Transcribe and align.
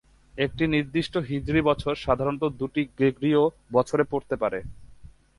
একটি 0.33 0.63
নির্দিষ্ট 0.67 1.13
হিজরি 1.29 1.61
বছর 1.69 1.93
সাধারণত 1.95 2.43
দুটি 2.59 2.81
গ্রেগরীয় 2.97 3.41
বছরে 3.71 4.03
পড়তে 4.11 4.35
পারে। 4.35 4.59